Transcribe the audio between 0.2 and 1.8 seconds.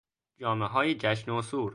جامههای جشن و سور